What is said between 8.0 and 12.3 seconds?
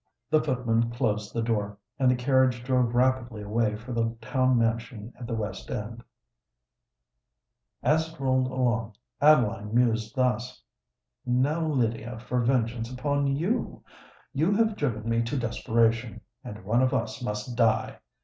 it rolled along, Adeline mused thus:— "Now, Lydia,